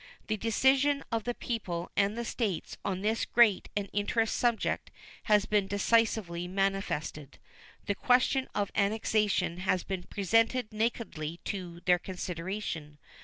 The 0.25 0.35
decision 0.37 1.03
of 1.11 1.25
the 1.25 1.35
people 1.35 1.91
and 1.95 2.17
the 2.17 2.25
States 2.25 2.75
on 2.83 3.01
this 3.01 3.23
great 3.23 3.69
and 3.77 3.87
interesting 3.93 4.35
subject 4.39 4.89
has 5.25 5.45
been 5.45 5.67
decisively 5.67 6.47
manifested. 6.47 7.37
The 7.85 7.93
question 7.93 8.47
of 8.55 8.71
annexation 8.73 9.57
has 9.57 9.83
been 9.83 10.01
presented 10.01 10.73
nakedly 10.73 11.39
to 11.43 11.81
their 11.85 11.99
consideration. 11.99 12.97